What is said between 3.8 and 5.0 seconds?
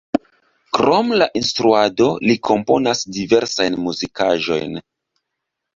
muzikaĵojn.